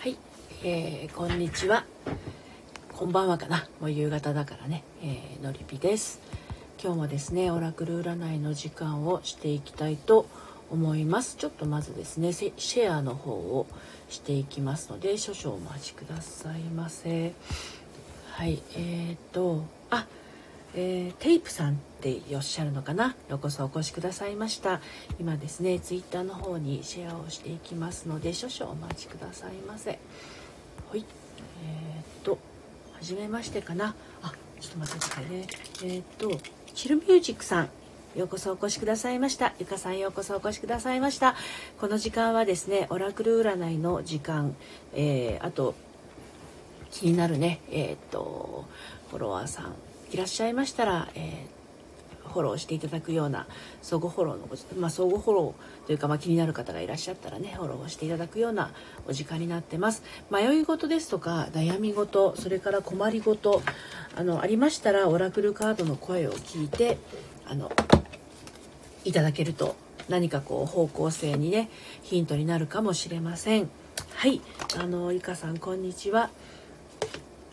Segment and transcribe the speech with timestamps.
[0.00, 0.16] はい、
[0.64, 1.84] えー、こんにちは。
[2.90, 3.68] こんばんはかな。
[3.82, 4.82] もう夕方だからね。
[5.02, 6.22] えー、のりぴです。
[6.82, 10.24] 今日もですね、オラクル占いの時間をしていきたいと
[10.70, 11.36] 思います。
[11.36, 13.66] ちょっとまずですね、シェアの方を
[14.08, 17.34] していきますので、少々お待ちくださいませ。
[18.30, 20.06] はい、えーと、あ、
[20.74, 23.16] えー、テイプさんっておっしゃるのかな？
[23.28, 24.80] ようこそお越しくださいました。
[25.18, 29.90] 今ですねツイッターの方にシェアをしていきますので少々お待ちくださいませ。
[29.90, 31.04] はい。
[31.64, 32.38] えー、っと
[32.94, 33.94] 初めましてかな？
[34.22, 35.46] あちょっと待ってくださいね。
[35.82, 36.40] えー、っと
[36.74, 37.68] チルミュージックさん
[38.16, 39.54] ようこそお越しくださいました。
[39.58, 41.36] ゆかさんようこそお越しくださいました。
[41.80, 44.56] この時間はですね、オラクル占いの時間、
[44.94, 45.74] えー、あと、
[46.90, 48.64] 気になるね、えー、っと、
[49.10, 49.74] フォロワーさん、
[50.10, 53.46] いらっしゃいましたら、えー、フォローしていただくような
[53.80, 54.48] 相互フォローの、
[54.80, 58.72] まあ、相互フォローというか、まあ、気になる方がいらっしゃったらねフォローしていただくような
[59.06, 60.02] お時間になってます。
[60.30, 63.62] 迷い事ですとか悩み事それから困り事
[64.16, 66.98] あのありましたらオラクルカードの声を聞いて
[67.46, 67.70] あの
[69.04, 69.76] いただけると
[70.08, 71.70] 何かこう方向性にね
[72.02, 73.70] ヒントになるかもしれません。
[74.14, 74.40] はい。
[74.76, 76.30] あのいかさんこんにちは。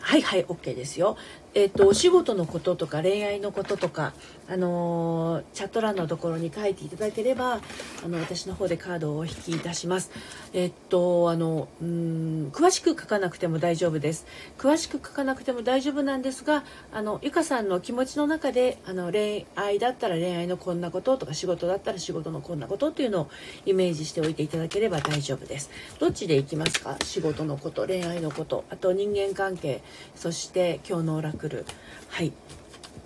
[0.00, 1.16] はいはい OK ですよ。
[1.58, 4.12] えっと、お仕事のこととか恋愛のこととか、
[4.50, 7.60] あの、チャット欄のところに書いていただければ
[8.04, 10.10] あの私の方でカードをお引きいたします。
[10.52, 14.26] えっとあのうん詳しく書かなくても大丈夫です。
[14.56, 23.30] 詳しく書かなくても大丈夫なんですがあのゆかさんの気持ちの中であの恋愛だったら恋愛のこんなこととか仕事だったら仕事のこんなことっていうのを
[23.66, 25.70] イメージしておいていただければ大丈夫です。
[25.98, 26.96] どっちでいきますか？
[27.04, 29.82] 仕事のこと恋愛のことあと人間関係
[30.14, 31.66] そして今日のオラクル
[32.08, 32.32] はい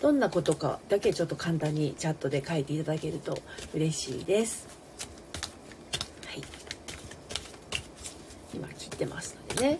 [0.03, 3.39] どんなことかだけちょっと簡単にチャットで書いていただけると
[3.73, 4.67] 嬉しいです。
[6.27, 6.43] はい。
[8.53, 9.79] 今切ってますのでね。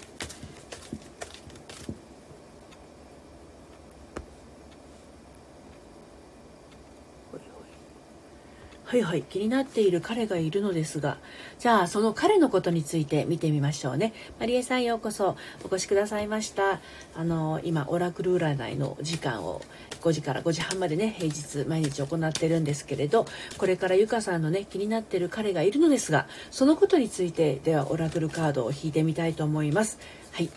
[8.85, 11.17] はいはい、気になっている彼がいるのですが、
[11.63, 14.13] じゃあその彼のことについて見てみましょうね。
[14.41, 16.81] マリエさんようこそお越しくださいました。
[17.15, 19.63] あの、今、オラクル占いの時間を
[20.01, 23.27] 5時から5時半までね、平日毎日行ってるんですけれど、
[23.59, 30.01] これからゆかさんのね、気になっている彼がいるのですが、そのことについて、ではオラクルカードを引いてみたいと思います。
[30.33, 30.51] はい。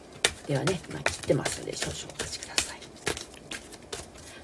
[0.47, 2.79] ではね、今切ってますので少々お待ちください。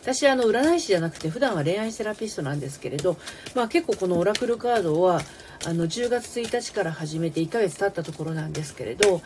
[0.03, 3.17] 私あの占い師じゃなくて普段は恋愛セラピストなんですけれど、
[3.55, 5.21] まあ、結構このオラクルカードは
[5.65, 9.21] あの10月1日から始めて1ヶ月経ったところなんですけれど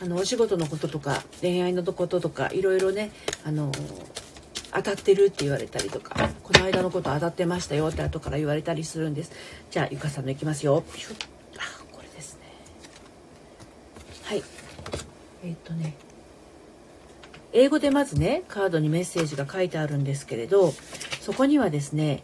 [0.00, 3.10] あのお仕事のこととか恋愛のこととかいろいろね
[3.44, 3.72] あの
[4.72, 9.32] 当たってるって言われたりとかこの間のこと当たってましたよって後から言われたりするんです。
[9.70, 10.84] じゃあゆかさんのいきますよ。
[11.58, 12.40] あこれですね。
[14.22, 14.42] はい。
[15.44, 15.96] えー、っとね。
[17.52, 20.72] 英語でまずねカードにメッセージが書いてあるんですけれど
[21.20, 22.22] そこにはですね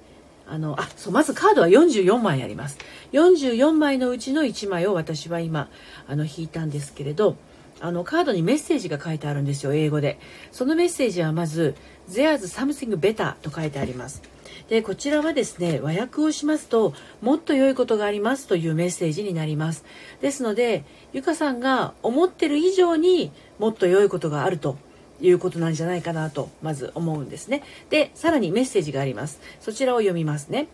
[0.48, 2.78] あのあそうまずカードは44枚あります。
[3.12, 5.68] 44枚のうちの1枚を私は今
[6.06, 7.36] あの引いたんですけれど
[7.80, 10.18] あのカードにメッセージが書いてあるんですよ英語で。
[10.52, 11.74] そのメッセージはまず
[12.08, 14.22] 「There's something better」と書いてあります。
[14.68, 19.84] でこちらはですね和訳をしますともっと良いことがありますというメッセージになります。
[20.20, 24.78] ですのでゆかさんが思ってる以上にもっと良いことがあると
[25.20, 27.62] いうことなんじゃないかなとまず思うんですね。
[27.90, 29.40] で、さらにメッセージがあります。
[29.60, 30.68] そちらを読みますね。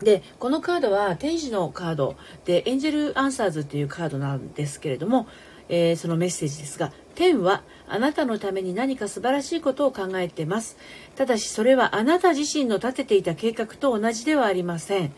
[0.00, 5.26] で、このカードは天使のカードでエンジェルアンサーズっていうカードなんですけれども、
[5.68, 10.76] えー、そのメッセージですが、天はあなたのために何か素晴らしいことを考えてます。
[11.16, 15.12] ただしそれはあなた自身の立てていた計画と同じではありません。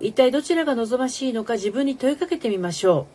[0.00, 3.06] 一体どちらが望ましいのか自分に問いかけてみましょ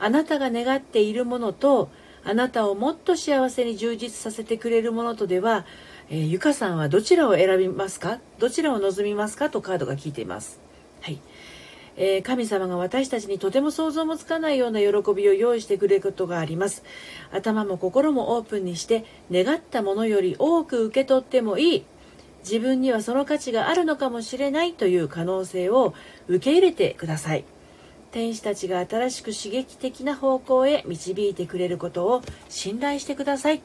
[0.00, 0.04] う。
[0.04, 1.90] あなたが願っているものと
[2.28, 5.64] あなたをもっと幸せに充実させてくれるものとでは、
[6.10, 8.18] えー、ゆかさんはどちらを選びますか？
[8.40, 9.48] どちらを望みますか？
[9.48, 10.58] とカードが聞いています。
[11.02, 11.20] はい。
[11.96, 16.82] えー、神様が私たちにとても想像もつかないような喜びを用意してくれることがあります。
[17.32, 21.84] 頭も心もオープンにして願ったものより多く受け取ってもいい。
[22.40, 25.94] 自分にはその価値があるのかもしれないという可能性を
[26.28, 27.44] 受け入れてください。
[28.16, 33.60] 天使たちが新しく刺激的な方向へ導いてくれることを信頼してください。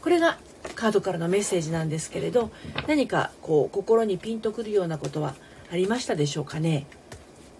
[0.00, 0.38] これが
[0.76, 2.52] カードからのメッセージなんですけれど
[2.86, 5.34] 何かこう心にピンとくるようなことは
[5.72, 6.86] ありましたでしょうかね？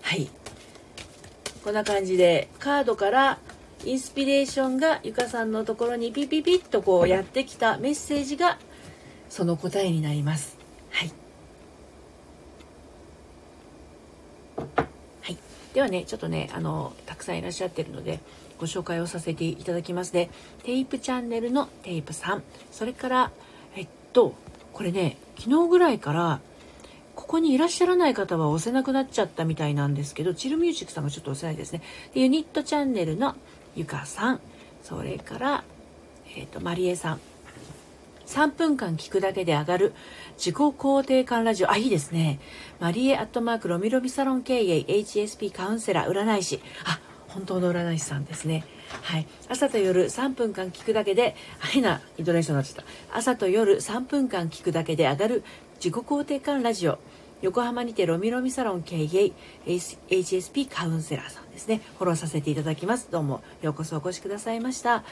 [0.03, 0.31] はい。
[1.65, 3.41] こんな感じでカードから
[3.85, 8.57] インスピレーションがゆかさんのところにピピピッとこうやってきたメッセージが
[9.29, 10.57] その答えになります
[10.93, 11.11] はい
[15.75, 18.21] ではねちょっとねあのたくさんいらっしゃってるので
[18.59, 20.31] ご紹介をさせていただきますね。
[20.65, 23.31] テープチャンネルのテープ3それから
[23.77, 24.35] えっと
[24.73, 26.41] これね昨日ぐらいから
[27.15, 31.83] ここにいらっしゃらない方は押せなくなっちゃったみたいなんですけどチルミュージックさんがちょっと押せないですね。
[32.15, 33.37] でユニットチャンネルの
[33.77, 34.41] ゆかさん。
[34.83, 35.65] それから、
[36.35, 37.21] えっとマリエさん。
[38.27, 39.93] 3分間聞くだけで上がる。
[40.41, 41.71] 自己肯定感ラジオ。
[41.71, 42.41] あ、いいですね。
[42.81, 46.61] マリエアットマークロミロミサロン経営 HSP カウンセラー占い師。
[46.87, 46.99] あ、
[47.29, 48.65] 本当の占い師さんですね。
[49.03, 49.27] はい。
[49.51, 53.19] 朝と夜3分間聞くだけで、変なイントネーションになっちゃった。
[53.19, 55.45] 朝と夜3分間聞くだけで上がる
[55.75, 56.99] 自己肯定感ラジオ。
[57.43, 59.33] 横浜にてロミロミサロン経営
[59.67, 61.83] HSP カウンセラーさんですね。
[61.99, 63.09] フォローさせていただきます。
[63.11, 65.05] どうもようこそお越しくださいました。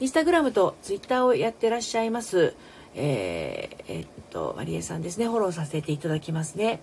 [0.00, 2.54] インスタグラムとツイッターをやってらっしゃいます。
[2.94, 5.26] えー、えー、っと、マリエさんですね。
[5.26, 6.80] フォローさせていただきますね。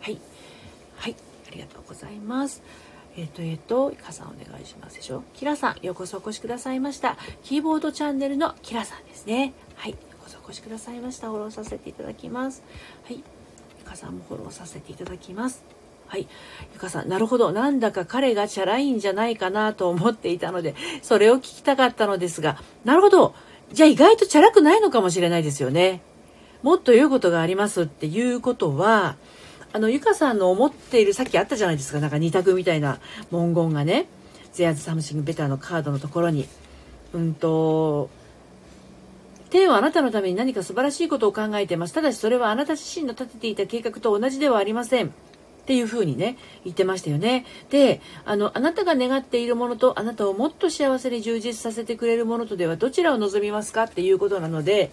[0.00, 0.18] はい。
[0.96, 1.16] はい。
[1.48, 2.62] ありがとうございます。
[3.16, 5.24] えっ、と、えっ、と、かさんお願いしますでしょ。
[5.34, 7.16] キラさん、ようこそお越しくださいました。
[7.42, 9.52] キーボードチャンネルのキラさんですね。
[9.76, 9.92] はい。
[9.92, 11.28] ようこそお越しくださいました。
[11.28, 12.62] フォローさせていただきます。
[13.04, 13.22] はい。
[13.90, 15.64] かさんもフォローさせていただきます。
[16.06, 16.26] はい。
[16.72, 17.52] ゆかさん、なるほど。
[17.52, 23.34] なんだか彼がチャラいんじゃないかなと思っていたので、それを聞きたかったのですが、なるほど。
[23.72, 26.02] じゃあ意外とチャラくないのかもしれないですよね。
[26.62, 29.16] もっと言うことがありますっていうことは、
[29.72, 32.00] あの、ゆかさんの思っている、さっきあったじゃないですか。
[32.00, 32.98] なんか二択みたいな
[33.30, 34.06] 文言がね、
[34.54, 36.48] There's something better のカードのところに。
[37.12, 38.10] うんと、
[39.50, 41.94] 天はあなたのために何か素晴らしいことを考えてます。
[41.94, 45.12] ただしそれはあなた自身の立てていた計画と同じではありません。
[45.70, 47.46] っていうふうにね、言ってましたよね。
[47.70, 54.90] で、あの、あなたが願っているものと、あなたをもっと幸せに充実させてくれるものとではどちらを望みますかっていうことなので、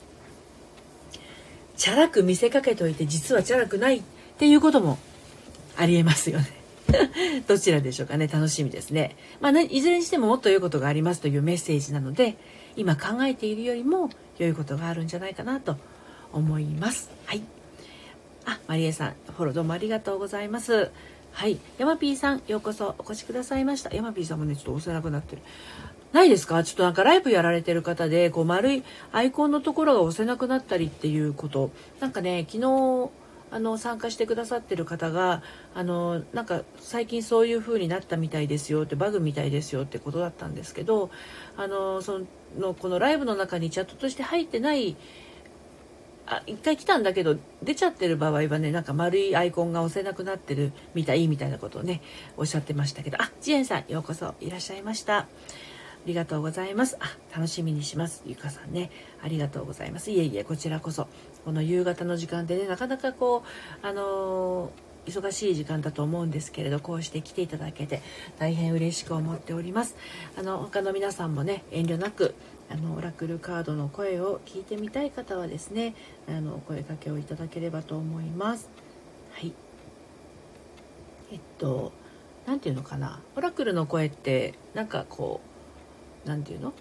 [1.78, 4.04] チャラく見せかけといて実はチャラくないっ
[4.38, 5.00] ていうことも
[5.78, 6.46] ありえますよね。
[7.48, 8.28] どちらでしょうかね。
[8.28, 9.16] 楽しみですね。
[9.42, 12.38] まあ、ね、いずれにしてももっと良いことがありますというメッセージなので、
[12.76, 15.76] 今考えているよりも良いことがあるんじゃないかなと
[16.32, 17.10] 思います。
[17.26, 17.57] はい。
[18.50, 20.90] あ、マリエさん、フォローどうもありがとうございます。
[21.34, 21.60] はい。
[21.78, 23.94] ヤマピーさん、ようこそお越しくださいました。
[23.94, 25.42] ヤマピーさんもね、ちょっと押せなくなってる。
[26.14, 26.64] ないですか？
[26.64, 31.72] ちょっとなんかライブやられてる方で、こう丸いアイコンのところが押せなくなったりっていうこと。
[32.00, 33.10] なんかね、昨日、
[33.50, 35.42] あの参加してくださってる方が
[35.74, 41.10] あのなんか最近そういう風になったみたいですよってバグみたいですよってことだったんですけど
[41.56, 42.20] あのそ
[42.60, 44.98] のこのライブの中にチャットとして入ってない
[46.28, 52.02] あ一回来たんだけど出ちゃってる場合はねなんか丸いアイコンが押せなくなってるみたいみたいなことをね
[52.36, 53.22] おっしゃってましたけど。
[53.22, 55.20] あジエンさんようこそいらっしゃいました。
[55.20, 55.28] あ
[56.06, 56.98] りがとうございます。
[57.00, 58.24] あ楽しみにします。
[58.26, 58.92] ゆかさんね。
[59.22, 60.12] ありがとうございます。
[60.12, 61.08] いえいえこちらこそ。
[61.46, 63.44] この夕方の時間でねなかなかこ
[63.84, 68.02] うあのー、忙しい時間だと思うんですけれどこうして来ていただけて
[68.38, 69.96] 大変嬉しく思っております。
[70.38, 72.36] あの他の皆さんもね遠慮なく
[72.70, 75.96] あのオラクルカードの声を聞いてみたい方はですね
[76.28, 78.70] あのお声かけをいただければと思います。
[79.34, 79.54] はい。
[81.32, 81.92] えっと
[82.46, 83.22] 何て言うのかな？
[83.36, 85.42] オラクルの声ってなんかこ
[86.26, 86.74] う何て言うの？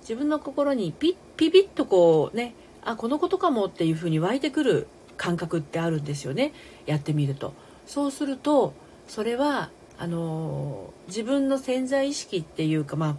[0.00, 2.54] 自分の心にピッピピッとこうね
[2.84, 4.86] あこのことかもっていうふうに湧いてくる
[5.16, 6.52] 感覚ってあるんですよね。
[6.86, 7.52] やってみると。
[7.86, 8.74] そうすると
[9.06, 13.16] それはあの自分の潜在意識っていうかまあ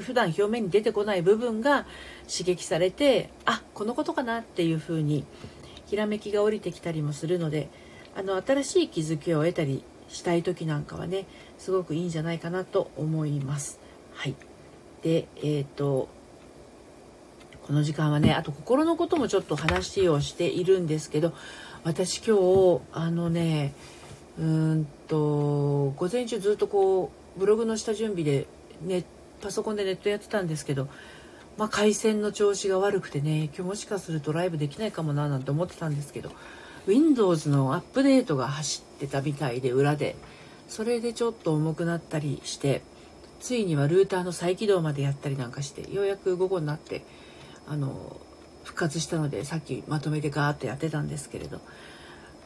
[0.00, 1.86] 普段表面に出てこない部分が
[2.30, 5.24] 刺激されてあこのことかなっていうふうに
[5.86, 7.68] ひらめきが降りてきたりもするので
[8.14, 11.26] あの新しい気づきを得たりしたい時なんかはね
[11.58, 13.78] すごくいいんじゃないかなと思います。
[14.12, 14.34] はい、
[15.02, 16.08] でえっ、ー、と
[17.66, 21.32] この時間はねあと心のこともちょっと話をしているんですけど
[21.84, 23.72] 私今日あのね
[24.38, 28.46] うんと午前中ずっとこうブログの下準備で
[28.82, 29.04] ネッ
[29.40, 30.88] パソコンでネットやってたんですけど、
[31.56, 36.30] まあ、回線の調子が悪くてね今日もしかするとライブできないかもななんて思ってたんですけど
[36.86, 40.16] Windows のアップデートが走ってたみたいで裏で
[40.68, 42.82] それでちょっと重くなったりして
[43.40, 47.04] ついにはルーターの再起動までやったりなんかしてようやく午後になって
[47.66, 48.20] あの
[48.64, 51.60] 復活したのでさっきまとめてガーッとやってたんですけれど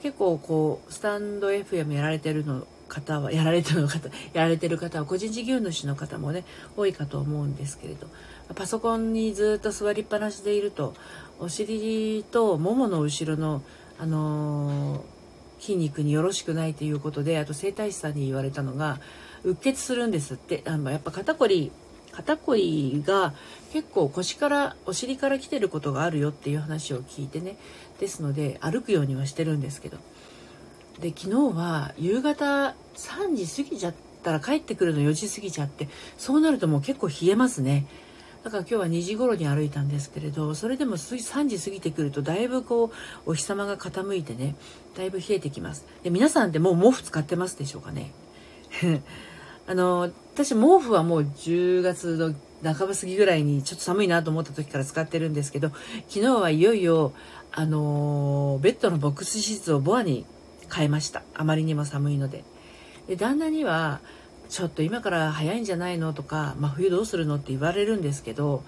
[0.02, 6.44] 結構こうスタンド FM やられてるの方はやられてる方 やられてる方は個人事業主の方もね
[6.76, 8.06] 多いかと思うんですけれど
[8.54, 10.94] パソコンにずっと座りっぱなしでいると
[11.38, 13.62] お尻とももの後ろの、
[13.98, 19.00] あのー、筋肉によろしくないということであと整体師さんに言われたのが
[19.44, 20.62] うっ血するんですって。
[20.66, 21.70] あのやっぱ肩こり
[22.12, 23.34] 肩こりが
[23.72, 27.56] 結構腰からお尻から来てることがあるよっていう話を聞いてね。
[27.98, 29.98] ですので歩くようにはしてるんですけど。
[31.00, 37.86] で昨日は夕方3時過ぎちゃったら帰ってくるの4時過ぎちゃってそうなるともう結構冷えますね。
[38.44, 42.92] だから今日は2時頃に歩いたんですけれどそれでも3時過ぎてくるとだいぶこ
[43.26, 44.54] うお日様が傾いてね
[44.94, 45.86] だいぶ冷えてきます。
[46.02, 48.12] で皆さんってもう毛布使ってますでしょうかね。
[49.66, 55.70] あの私毛布はもう10月の半ば過ぎぐらいにちょっと寒いなと思った時から使ってるんですけど
[56.08, 57.12] 昨日はいよいよ
[57.52, 60.26] あのベッドのボックスシーツをボアに
[60.74, 61.22] 変えました。
[61.34, 62.42] あまりにも寒いので。
[63.06, 64.00] で旦那には
[64.48, 66.12] ちょっと今から早いんじゃないの？
[66.12, 67.36] とか、まあ、冬どうするの？
[67.36, 68.64] って言われるんですけど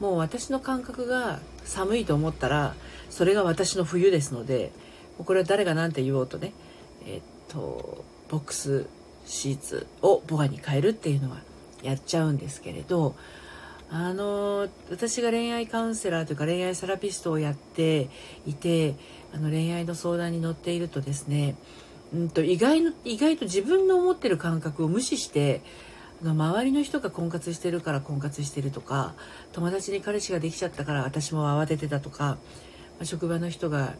[0.00, 2.74] もう私の感覚が寒いと思ったら
[3.10, 4.72] それが私の冬ですので
[5.24, 6.26] これは誰が何て言おう？
[6.26, 6.52] とね
[7.06, 8.86] えっとボックス
[9.26, 11.38] シーツをボアに変えるっていうのは
[11.82, 13.14] やっちゃうんですけれど
[13.90, 18.10] あの私が恋愛カウンセラーというか恋愛セラピストをやって
[18.46, 18.94] いて
[19.34, 21.56] あの恋愛の相談に乗っているとですね
[22.14, 25.60] うんと意外の意外と自分の思ってる感覚を無視して
[26.22, 29.14] 周りの人が婚活してるから婚活してるとか
[29.52, 32.38] 友達に彼氏ができちゃったから私も慌ててたとか
[33.02, 33.94] 職場の人が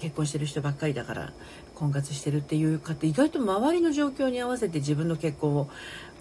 [0.00, 1.32] 結婚してる人ばっかりだから
[1.74, 5.66] 婚活してるっていう方意外と周りの状況に合わせて自分の結婚を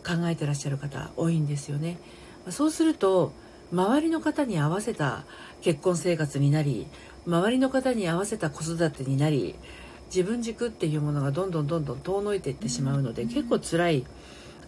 [0.05, 1.97] 考えてらっしゃる方多いんですよね。
[2.49, 3.31] そうすると
[3.73, 5.25] 周りの方に合わせた
[5.61, 6.85] 結婚生活になり
[7.25, 9.55] 周りの方に合わせた子育てになり
[10.13, 14.05] 自分軸っていうものがどんどんどんどん遠のいていってしまうので結構辛い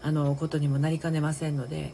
[0.01, 1.93] あのことにもなりかねませんので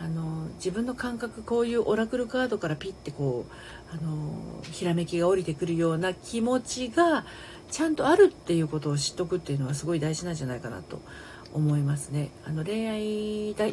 [0.00, 3.44] あの自分の感覚こういうオラクルカードからピッてこ
[3.92, 7.26] うあのひらめきが降りてくるような気持ちが
[7.70, 11.00] ちゃんとあるっていうことを知っとくっていうのはすごい大事なんじゃないかなと
[11.54, 12.30] 思いますね。
[12.44, 13.00] あの恋愛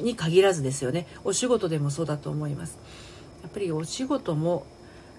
[0.02, 1.08] に限らずですよね。
[1.24, 2.78] お仕事でもそうだと思います。
[3.42, 4.66] やっぱりお仕事も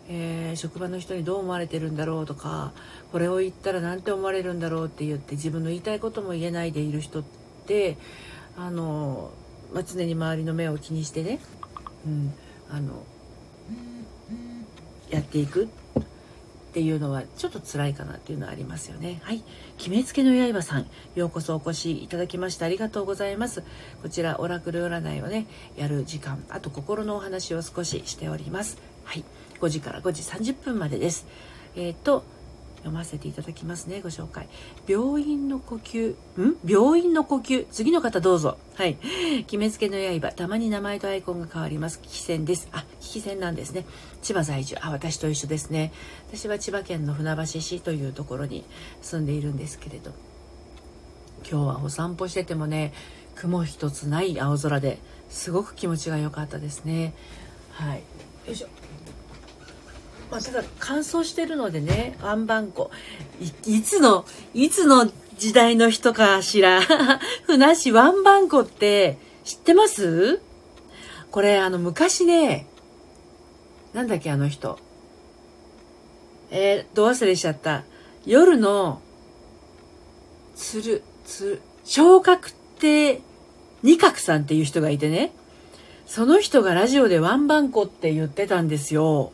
[0.08, 2.72] えー、職場の人にどう思われてるんだろうとか
[3.10, 7.25] これを言ったら何て思われるんだろうって言って自分の言いたいことも言えないでいる人っ
[7.66, 7.98] て
[8.56, 9.32] あの、
[9.75, 11.40] まあ、常に周りの目を気にしてね、
[12.06, 12.34] うん、
[12.70, 13.02] あの
[15.10, 15.68] やっていく。
[16.76, 19.18] ていうのはちょっと辛いかなっていうのはありますよね。
[19.23, 19.42] はい。
[19.78, 23.62] 決めつけの刃さん、ようこそお越しいただきましてありがとうございます。
[24.02, 25.47] こちらオラクル占いをね、
[25.78, 28.76] やる時間、あと心のお話を少ししております。
[29.04, 29.25] はい。
[29.59, 31.26] 5時から5時30分までです。
[31.76, 32.25] えっ、ー、と
[32.87, 34.49] 読ませていただきますねご紹介。
[34.87, 36.14] 病院の呼吸。
[36.40, 36.57] ん？
[36.64, 37.66] 病院の呼吸。
[37.71, 38.59] 次の方どうぞ。
[38.75, 38.97] はい。
[39.47, 40.33] 決めつけの刃。
[40.33, 42.00] たまに名前とアイコンが変わります。
[42.00, 42.69] 危機戦です。
[42.73, 43.85] あ危機戦なんですね。
[44.23, 44.76] 千葉在住。
[44.81, 45.93] あ私と一緒ですね。
[46.28, 48.64] 私は千葉県の船橋市というところに
[49.02, 50.12] 住んでいるんですけれど。
[51.50, 52.93] 今日はお散歩しててもね
[53.35, 57.14] 雲一つない青空ですごく気持ちが良かったですね。
[57.73, 58.02] はい。
[58.47, 58.69] よいしょ。
[60.30, 62.90] まあ、ただ乾燥してるのでね、ワンバンコ。
[63.64, 66.80] いつの、いつの時代の人かしら。
[67.45, 70.40] ふなしワンバンコって知ってます？
[71.30, 72.66] これあの昔ね、
[73.92, 74.78] なんだっけあの人。
[76.50, 77.85] えー、ど忘れしちゃった。
[78.25, 79.00] 夜の、
[80.54, 83.21] つる、つる、昇格って
[83.83, 85.33] 二角さんっていう人がいてね、
[86.06, 89.33] その人がラジオでワンバンコって言ってたんですよ。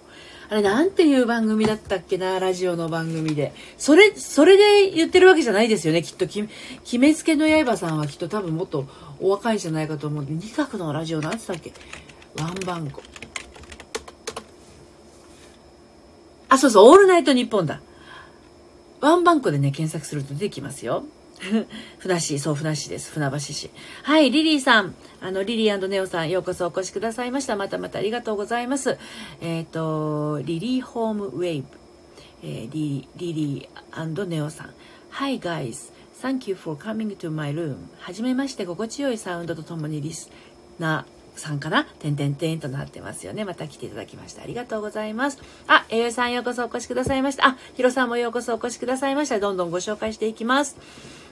[0.53, 3.55] あれなんていう番組だったっけな、ラジオの番組で。
[3.79, 6.27] それ、それで言ってるわけじゃないですよね、きっと。
[6.27, 6.47] 決
[6.99, 8.87] めつけの刃さんはきっと多分もっと
[9.19, 11.73] お若いんじゃないかと思うんで、二角のラジオなんつったっけ？
[12.37, 13.03] ワンバンコ。
[16.51, 17.81] あ、そうそう、オールナイトニッポンだ。
[19.01, 21.07] ワンバンコでね、検索すると出てきますよ。
[21.99, 23.11] 船市、そう、船市です。
[23.11, 23.71] 船橋市。
[24.03, 24.95] はい、リリーさん。
[25.21, 27.57] あの、リリーネオさん、ようこそお越しくださいました。
[27.57, 28.99] またまたありがとうございます。
[29.41, 31.67] えっ、ー、と、リリーホームウェイブ。
[32.45, 34.71] えー、リリリーネオさん。
[35.11, 35.93] Hi guys.
[36.23, 37.77] Thank you for coming to my room.
[37.99, 40.31] はじめまして、心地よいサウンドとともにリス
[40.79, 41.85] ナーさんかな？
[41.85, 43.45] てんてんてんとなってますよね。
[43.45, 45.39] また来ていただきましてありがとうございます。
[45.67, 47.49] あ、えいさんようこそお越しくださいました。
[47.49, 49.41] あ、ひろさんもようこそお越しくださいました。
[49.41, 50.77] どんどんご紹介していきます。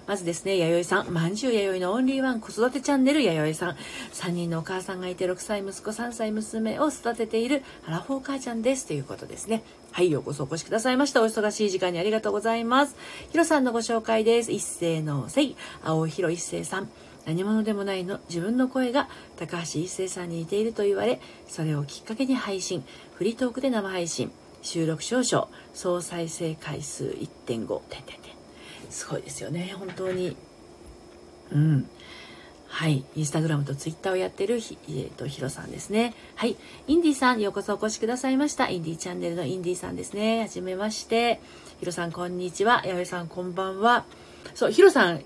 [0.06, 3.76] まずですね、弥生さん、まんじゅう弥生のオンリーワン子育てチャンネル弥生さん、
[4.12, 9.62] 3人のお母さんがいて6歳息子3歳娘を育てているアラフォー母ちゃんですということですね。
[9.92, 11.22] はい、ようこそお越しくださいました。
[11.22, 12.96] お忙しい時間にありがとうございます。
[13.30, 14.52] ひろさんのご紹介です。
[14.52, 16.88] 一世のせい、青ひろ一世さん。
[17.26, 22.82] 何者でもないの自分の声が高橋一生さんに似ていると言われそれをきっかけに配信
[23.14, 28.39] フリートークで生配信収録少々総再生回数1.5点点
[28.88, 30.36] すごいですよね本当に。
[31.52, 31.88] うん。
[32.68, 33.04] はい。
[33.16, 36.14] インスタグラムとツイッターをやってるひ、えーと、ヒロさんですね。
[36.36, 36.56] はい。
[36.86, 38.68] インディさんようこそお越しくださいました。
[38.68, 40.42] インディチャンネルのインディさんですね。
[40.42, 41.40] はじめまして。
[41.80, 42.86] ヒロさんこんにちは。
[42.86, 44.04] 矢部さんこんばんは。
[44.54, 45.22] そうヒロさん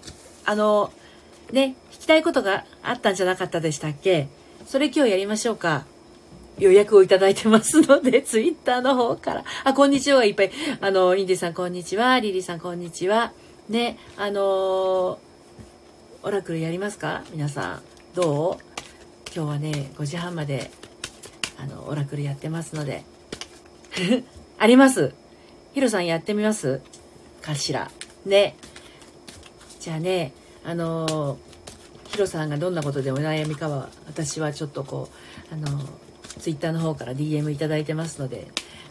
[0.46, 0.90] あの
[1.52, 4.28] ね、聞きたいことがあったんじゃなかったでしたっけ？
[4.66, 5.84] それ今日やりましょうか。
[6.58, 9.44] 予約をいただいてますので、 ツイッターの方から。
[9.64, 10.52] あ、こんにちはいっぱい。
[10.80, 12.18] あの、インディさんこんにちは。
[12.20, 13.32] リリーさんこんにちは。
[13.68, 15.18] ね、あの、
[16.23, 17.23] オラクルやりますか？
[17.33, 17.83] 皆さん。
[18.14, 18.59] どう？
[19.35, 20.71] 今日はね、5時半まで、
[21.59, 23.04] あの、オラクルやってますので。
[24.59, 25.14] あります？
[25.73, 26.83] ヒロさんやってみます？
[27.40, 27.90] かしら。
[28.26, 28.54] ね。
[29.80, 31.38] じゃあね、あのー、
[32.11, 35.09] ヒロさんがどんなことでお悩みかは、私はちょっとこ
[35.50, 38.47] う、あのー、ツイッターの方から DM いただいてますので、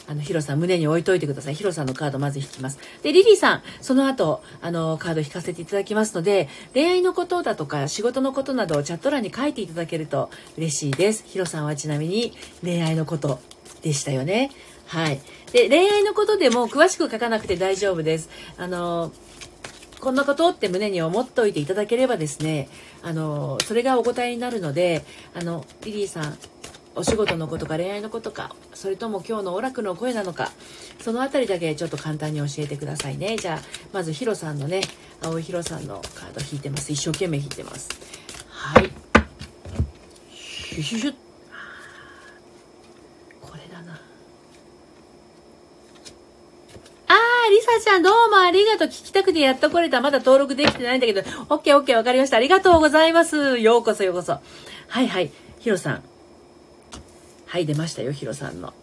[0.06, 1.54] あの、ヒロさん胸に置いといてください。
[1.54, 2.78] ヒロさんのカードまず引きます。
[3.02, 11.24] で、リリーさん、その後、あの、カード引かせていただきますので、恋愛のことだとか仕事のことなどをチャット欄に書いていただけると嬉しいです。
[11.26, 12.32] ヒロさんはちなみに
[12.62, 13.40] 恋愛のこと
[13.82, 14.50] でしたよね。
[14.86, 15.20] はい。
[15.52, 18.28] で、恋愛のことでも詳しく書かなくて大丈夫です。
[18.58, 19.12] あの、
[20.00, 22.68] こんなことって胸に思っておいていただければですね、
[23.02, 25.02] あの、それがお答えになるので、
[25.34, 26.38] あの、リリーさん、
[26.96, 30.52] お仕事のことか恋愛のことかそれとも今日のオラクの声なのか
[31.00, 33.58] その辺りだけちょっと簡単に教えてくださいねじゃあ
[33.92, 34.82] まずヒロさんのね
[35.22, 37.88] 青井ヒロさんのカード引いてます一生懸命引いてます
[38.48, 38.90] はい
[40.30, 41.14] シュシュシュ
[43.40, 44.00] これだな
[47.08, 48.88] あー、リサちゃんどうもありがとう。
[48.88, 50.00] 聞きたくてやっと来れた。
[50.00, 51.20] まだ登録できてないんだけど。
[51.48, 52.38] オッケーオッケーわかりました。
[52.38, 53.58] ありがとうございます。
[53.58, 54.40] ようこそようこそ。
[54.88, 55.30] はいはい。
[55.60, 56.13] ヒロさん。
[57.54, 58.74] はい、出ましたよ、ヒロさんの。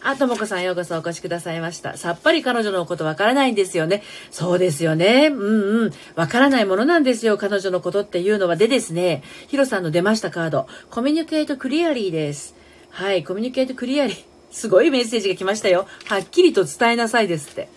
[0.00, 1.98] あ、ともこさんようこそお越しくださいました。
[1.98, 4.02] さっぱり彼女のことわからないんですよね。
[4.30, 5.26] そうですよね。
[5.26, 5.90] うんうん。
[6.14, 8.56] わからないものなんですよ、彼女のことっていうのは。
[8.56, 10.66] でですね、ヒロさんの出ましたカード。
[10.88, 12.54] コミュニケートクリアリーです。
[12.88, 14.16] はい、コミュニケートクリアリー。
[14.50, 15.86] すごいメッセージが来ましたよ。
[16.06, 17.68] はっきりと伝えなさいですって。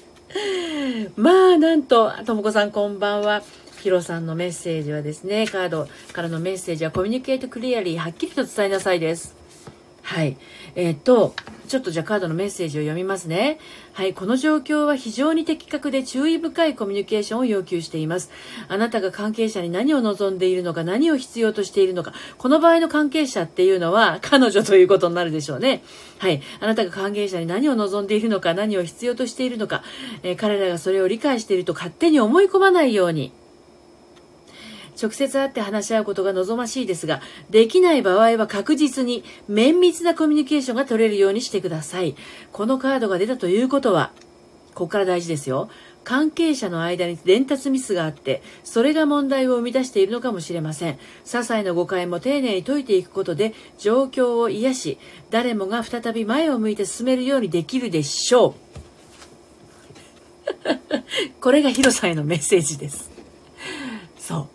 [1.17, 3.43] まあ、なんと、ともこさんこんばんは。
[3.81, 9.44] ヒロさんのメッセージはですね、カードからのメッセージはコミュニケートクリアリー、はっきりと伝えなさいです。
[10.05, 10.37] はい。
[10.75, 11.33] えー、っと、
[11.67, 13.57] ちょっとじゃあカードのメッセージを読みますね。
[13.93, 14.13] はい。
[14.13, 18.29] この状況は非常に的確で注意深いコミュニケーションを要求しています。
[18.67, 22.13] あなたが関係者に何を望んでいるのか、何を必要としているのか。
[22.37, 25.81] この場合の関係者っていうのは彼女ということになるでしょうね。
[26.19, 26.39] はい。
[26.59, 29.81] あなたが関係者に何を望んでいるのか、何を必要としているのか。
[30.21, 33.31] えー、彼らがそれを理解していると勝手に思い込まないように。
[35.01, 42.15] 直接会って話し合うことが望ましいですが、できない場合は確実に綿密なコミュニケーションが取れるようにしてください。
[42.51, 44.11] このカードが出たということは、
[44.73, 45.69] ここから大事ですよ。
[46.03, 50.93] 関係者の間に伝達ミスがあって、それが問題を生み出しているのかもしれません。
[50.93, 54.97] 些細な誤解も丁寧に解いていくことで、状況を癒し、
[55.31, 58.53] 誰もが再び前を向いて進めるようにできるでしょう。
[61.41, 63.09] これがヒロさんへのメッセージです。
[64.19, 64.49] そ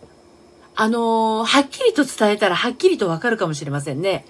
[0.75, 4.25] あのー、はっきりと伝えたらはっきりとわかるかもしれませんね。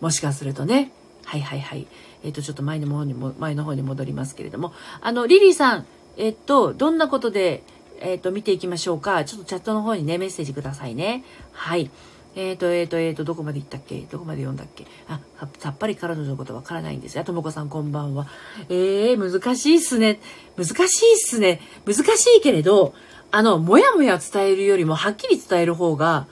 [0.00, 0.92] もしかするとね。
[1.24, 1.86] はいはいはい。
[2.22, 4.72] えっ、ー、と、ちょっと前の方にも、前の方に戻りますけれども。
[5.00, 7.62] あの、リリーさん、えっ、と、どんなことで、
[8.00, 9.24] えっ、と、見ていきましょうか。
[9.24, 11.24] ちょっとチャットの方にね、メッセージくださいね。
[11.52, 11.90] はい。
[12.36, 14.00] えっ、ー、と、えっ、ー、と、えっ、ー、と、どこまで行ったっけ？
[14.10, 14.86] どこまで読んだっけ？
[15.08, 15.20] あ、
[15.58, 17.24] さっぱり彼女のことわからないんですよ。
[17.24, 18.26] ともこさんこんばんは。
[18.68, 20.20] ええー、難しいっすね。
[20.56, 21.60] 難しいっすね。
[21.86, 22.94] 難しいけれど、
[23.36, 26.28] あの、もやもや伝えるよりもはっきり伝える方が、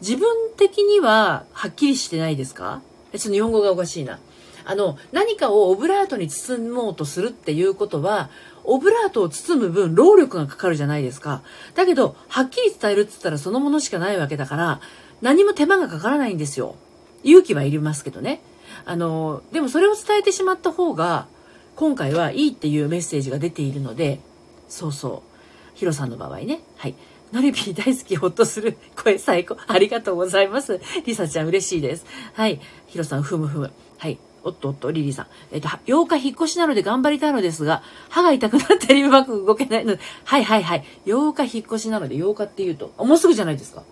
[0.00, 2.80] 自分的にははっきりしてないですか？
[3.12, 4.20] ちょっと日本語がおかしいな。
[4.64, 8.30] あの、何かをオブラートに包もうとするっていうことは、
[8.62, 11.42] オブラートを包む分、労力がかかるじゃないですか。
[11.74, 14.80] だけど、はっきり伝えるって言ったらそのものしかないわけだから、
[15.22, 16.76] 何も手間がかからないんですよ。
[17.24, 18.40] 勇気はいりますけどね。
[18.84, 21.26] あの、でもそれを伝えてしまった方が、
[21.74, 24.20] 今回はいいっていうメッセージが出ているので、
[24.68, 25.33] そうそう。
[25.74, 26.60] ヒロさんの場合ね。
[26.76, 26.94] はい。
[27.32, 28.78] ノリピー大好き、ほっとする。
[28.96, 29.56] 声最高。
[29.66, 30.80] ありがとうございます。
[31.04, 32.06] リサちゃん嬉しいです。
[32.32, 32.60] はい。
[32.86, 33.72] ヒロさん、ふむふむ。
[33.98, 34.18] はい。
[34.44, 35.26] おっとおっと、リリーさん。
[35.50, 40.84] えっと、8日引っ越しなので頑張りたいのですが、歯が痛くなったりうまく動けないので、はいはいはい。
[41.06, 43.82] 8日引っ越しなので、8日って言うと、もうすぐじゃないですか。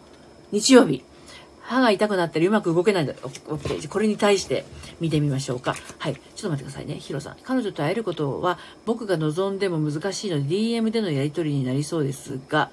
[0.53, 1.03] 日曜日。
[1.73, 3.15] 歯が痛くなったりうまく動けないんだ。
[3.25, 3.89] オッケー。
[3.89, 4.65] これに対して
[5.01, 5.75] 見てみましょうか。
[5.99, 6.15] はい。
[6.15, 6.97] ちょっと待ってくださいね。
[6.97, 7.37] ヒロさん。
[7.43, 12.71] 彼女と会えることは僕が望んでも難しいので DM でのやり取りになりそうですが、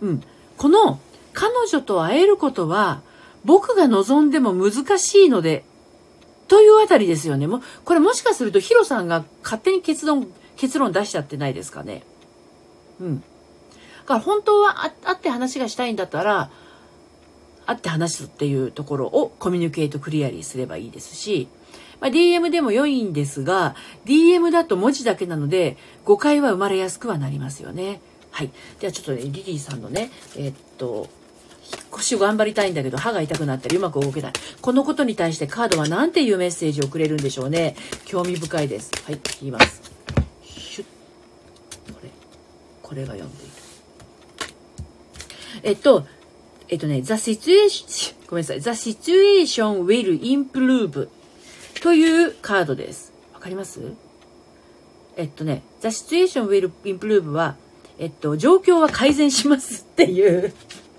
[0.00, 0.22] うん。
[0.56, 1.00] この
[1.32, 3.02] 彼女と会えることは
[3.44, 5.64] 僕が望んでも難しいので、
[6.48, 7.46] というあたりですよね。
[7.46, 12.02] もこれもしかするとヒロさんが勝手に結論、結論出しちゃってないですかね。
[13.00, 13.22] うん。
[14.10, 16.50] から本当は会って話がしたいんだったら、
[17.66, 21.48] 会って話すっていうところをコミュニケートクリアリーすればいいですし、
[22.00, 28.00] まあ、DM でも良いんですが、DM だと文字だけなので誤解は生まれやすくはなりますよね。
[28.30, 28.50] はい。
[28.80, 31.08] ではちょっとね、リリーさんのね、えー、っと、
[31.72, 34.32] 引っ越しを頑張りたいんだけど歯が痛くなったりうまく動けない。
[34.60, 37.76] このことに対してカードは何ていうメッセージをくれるんでしょうね。
[38.06, 38.90] 興味深いです。
[39.04, 39.82] はい、言います。
[41.92, 42.10] これ。
[42.82, 43.49] これが読んで。
[45.62, 46.06] えっと、
[46.68, 48.60] えっとね、The situation, ごめんなさい。
[48.60, 51.08] The situation will improve
[51.82, 53.12] というカードです。
[53.34, 53.80] わかります？
[55.16, 57.56] えっとね、The situation will improve は、
[57.98, 60.54] えっと、状況は改善しますっていう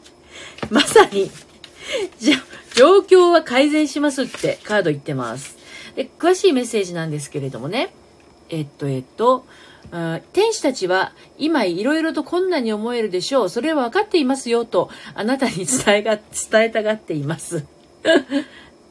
[0.70, 1.32] まさに、
[2.20, 2.38] じゃ、
[2.76, 5.58] 状況は改善しますってカード言ってます。
[5.96, 7.94] で、詳しいメッセージなんですけれどもね、
[8.50, 9.46] えっと、えっと、
[10.34, 13.50] 天使たちは今いろいろと困難に思えるでしょう。
[13.50, 17.66] それは分かっていますよとあなたに伝えが、伝えたがっています。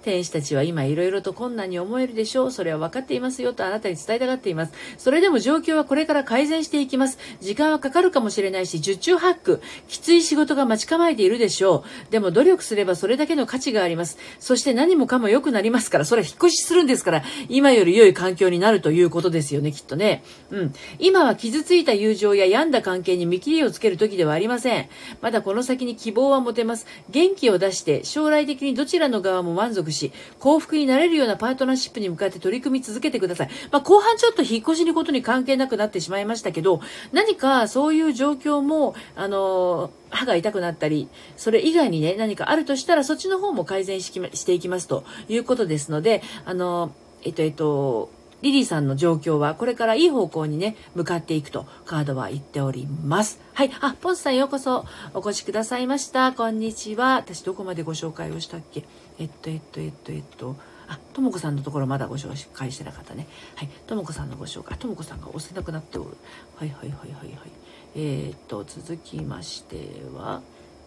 [0.03, 2.53] 天使たちは今いろいろと困難に思えるでしょう。
[2.53, 4.73] それは分かっていますよとあなたに伝えたがっています。
[4.99, 7.19] それでも状況はこれから改善していきます。
[7.41, 12.13] 時間はかかるかもしれないし、受注ハック、きつい仕事が待ち構えているでしょう。
[12.13, 14.19] でも努力すればそれだけの価値があります。
[14.39, 20.23] そして何もかも良くなりますから、それは引っ越しするんですから、今より良い環境になるということですよね、きっとね。
[20.51, 20.75] うん。
[20.99, 24.89] 今は傷ついた友情や病んだ関係に見切りをつける時ではありません。
[25.21, 26.87] まだこの先に希望は持てます。
[27.11, 33.51] 元気を出して、将来的にどちらの側も満足し、幸福になれるようなパートナーシップに向かって取り組み続けてください。
[33.71, 36.81] まあ、後半ちょっと引っ越しのことに関係なくなってしまいましたけど、
[37.13, 48.11] 何かそういう状況も、あの、歯が痛くなったり、それ以外にね、何かあるとしたら、そっちの方も改善していきますということですので、あの、えっと、えっと、
[48.43, 53.39] リリーさんの状況はこれからいい方向にね、向かっていくとカードは言っております。
[53.53, 53.71] はい。
[53.83, 56.33] あ、ポンスさんようこそお越しくださいました。
[56.33, 57.17] こんにちは。
[57.17, 58.85] 私どこまでご紹介をしたっけ？
[59.21, 60.57] えっと、えっと、えっと、えっと、
[60.89, 63.29] あ、ともこさんのところまだご紹介してなかったね。
[63.55, 63.69] はい。
[63.87, 64.77] ともこさんのご紹介。
[64.77, 66.17] ともこさんが押せなくなっておる。
[66.57, 67.51] はいはいはいはいはい。
[67.95, 69.77] えー、っと、続きまして
[70.17, 70.43] は、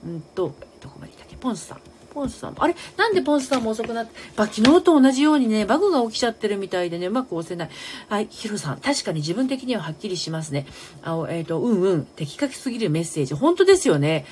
[0.05, 1.37] うんと、どこまでいったっけ？
[1.37, 1.81] ポンスさん。
[2.13, 2.75] ポンスさんあれ？
[2.97, 7.69] なんでポンスさんも遅くなって、昨日と同じようにね、バグが起きちゃってるみたいでね、うまく押せない。
[8.09, 8.79] はい、ヒロさん。
[8.79, 10.65] 確かに自分的にははっきりしますね。
[11.03, 12.05] あえっ、と、うんうん。
[12.05, 13.35] 的確すぎるメッセージ。
[13.35, 14.25] 本当ですよね。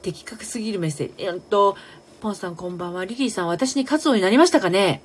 [0.00, 1.24] 的確すぎるメッセージ。
[1.24, 1.76] えっと、
[2.20, 3.04] ポンさんこんばんは。
[3.04, 5.02] リリーさん、私に勝つようになりましたかね？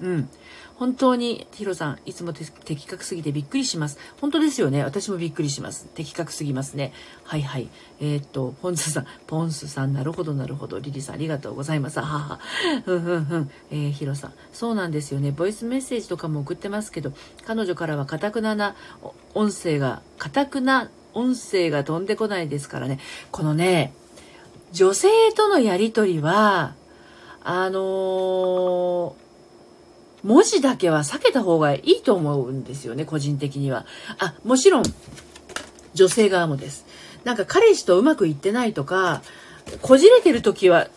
[0.00, 0.28] うん。
[0.76, 3.98] 本当に、ヒロさん、いつも的確すぎてびっくりします。
[4.20, 4.84] 本当ですよね。
[4.84, 5.86] 私もびっくりします。
[5.94, 6.92] 的確すぎますね。
[7.24, 7.68] はいはい。
[7.98, 10.78] えー、っと、ポンスさん、ポンスさん、なるほどなるほど。
[10.78, 11.98] リリさん、ありがとうございます。
[11.98, 12.40] はは。
[12.84, 13.50] ふんふんふん。
[13.72, 14.34] えー、ヒロさん。
[14.52, 15.32] そうなんですよね。
[15.32, 17.12] ボイスメッセージとかも送ってますけど、
[17.44, 18.76] 彼女からはかたくなな
[19.34, 23.00] 音声が、かたくな音声が飛んでこないですからね。
[23.32, 23.94] このね、
[24.76, 26.74] 女性とのやりとりは、
[27.42, 29.26] あのー
[30.22, 33.86] 文字だけは避けた方がいいと思うんですよね、個人的には。
[34.18, 34.84] あ、もちろん、
[35.94, 36.84] 女性側もです。
[37.22, 39.22] なんか彼氏とうまくいってないとか、
[39.82, 40.88] こじれてる時は、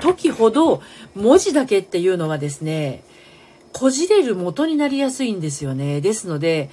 [0.00, 0.82] 時ほど
[1.14, 3.04] 文字だけっていうのはですね、
[3.72, 6.00] こじれる元になりやすいんですよね。
[6.00, 6.68] ですので、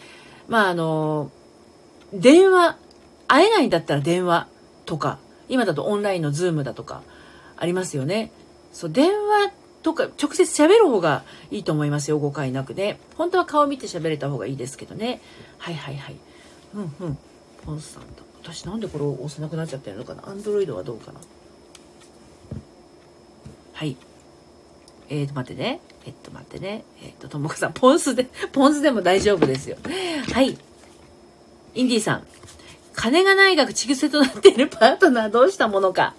[0.48, 1.30] まああの、
[2.12, 2.76] 電話、
[3.28, 4.48] 会えないんだったら電話
[4.88, 7.02] とか、今だとオンラインのズームだとか
[7.58, 8.32] ありますよね。
[8.72, 9.52] そう、電話
[9.84, 13.00] とか、直接喋る方がいいと思いますよ、誤解なくね。
[13.18, 15.22] 本当は顔見て喋れた方がいいですけどね。
[15.58, 16.16] はいはいはい。
[16.76, 17.18] うんうん。
[17.66, 18.24] ポンスさんと。
[18.42, 20.28] 私なんでこれを押せなくなっちゃってるのかな。
[20.30, 21.20] アンドロイドはどうかな。
[23.74, 23.96] はい。
[25.10, 25.82] えーと、待ってね。
[26.06, 26.84] えっと、待ってね。
[27.02, 29.78] えっと、ともこさん、ポンスで、ポンスでも大丈夫ですよ。
[30.34, 30.58] はい。
[31.76, 32.28] インディーさん。
[33.00, 36.16] 金がないが口癖となっているパートナーどうしたものか。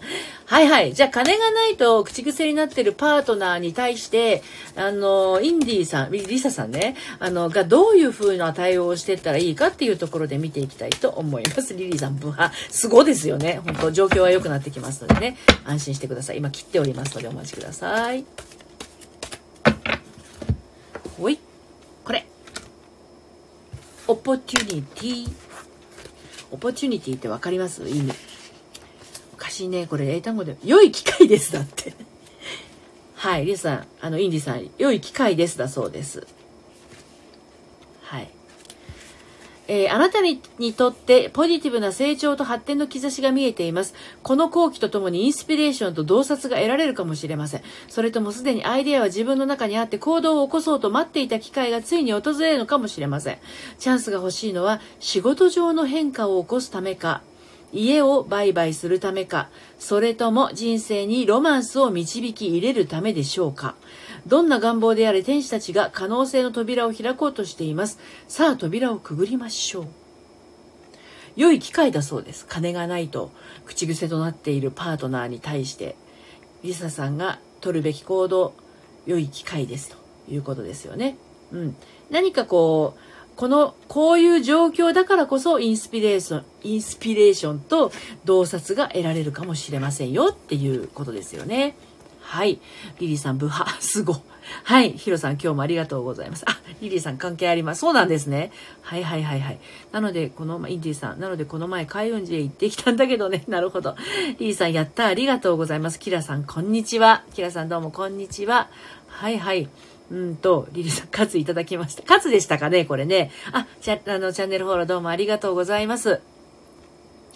[0.47, 0.95] はいはい。
[0.95, 4.43] じゃあ金がないと口癖になっているパートナーに対して、
[4.77, 11.75] あの、インディーさん、リサさんね、あの、がどういう風な対応をしていったらいいかっていうところで見ていきたいと思います。
[11.75, 12.51] リリーさん、ブハ。
[12.71, 13.61] すごですよね。
[13.63, 15.37] 本当状況は良くなってきますのでね。
[15.67, 16.39] 安心してください。
[16.39, 18.25] 今切っておりますのでお待ちください。
[21.21, 21.39] おい。
[22.05, 22.25] これ。
[24.09, 28.13] opportunity opportunity って分かります意味。
[29.33, 31.95] 昔ね、これ英単語で、良い機会ですだって。
[33.15, 36.27] はい、リスさん、あの、インディさん、良い機会ですだそうです。
[38.03, 38.31] はい。
[39.73, 40.41] えー、あなたに
[40.77, 43.95] とってポジティブな成長と発展の兆しが見えています。
[44.25, 47.63] この好機とともにインスピレーションと洞察が得られるかもしれません。
[47.87, 53.39] それともすでにアイデアは自分の中にあって行動を起こそうと待っていた機会がついに訪れるのかもしれません。
[53.79, 57.23] チャンスが欲しいのは仕事上の変化を起こすためか、
[57.73, 63.75] 家を売買するためか、それとも人生にロマンスを導き入れるためでしょうか。
[64.27, 67.99] どんな願望であれ天使たちが可能性の扉を開こうとしています。
[68.29, 69.87] さあ扉をくぐりましょう。
[71.37, 73.31] 良い機会だそうです金がないと
[73.65, 75.97] 口癖となっているパートナーに対して
[76.63, 78.53] リサさんが取るべき行動
[79.07, 79.97] 良い機会ですと
[80.29, 81.17] いうことですよね。
[81.53, 81.77] うん、
[82.11, 83.10] 何かこう
[83.41, 87.91] このこういう状況だからこそインスピレーションインスピレーションと
[88.27, 91.75] 洞察が得られるかもしれませんよっていうことですよね。
[92.21, 92.61] はい。
[92.99, 94.21] リリーさん、ブハ、すご。
[94.65, 94.93] はい。
[94.93, 96.45] ヒロさん、今日もありがとうございます。
[96.47, 97.81] あ、リリーさん関係あります。
[97.81, 98.53] そうなんですね。
[98.83, 99.59] はいはいはいはい。
[99.91, 103.45] なので、この、インディーさん、なのでこの前、海運寺へ行ってきたんだけどね。
[103.49, 103.97] なるほど。
[104.39, 105.07] リリーさん、やった。
[105.07, 105.99] ありがとうございます。
[105.99, 107.25] キラさん、こんにちは。
[107.33, 108.69] キラさん、どうも、こんにちは。
[109.09, 109.69] はいはい。
[110.11, 112.03] うんと、リリさん、カツいただきました。
[112.03, 113.31] カツでしたかねこれね。
[113.53, 116.21] あ、チャあのチャンネルフォローどうもありがとうございます。